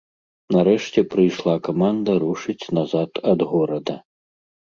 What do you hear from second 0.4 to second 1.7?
Нарэшце прыйшла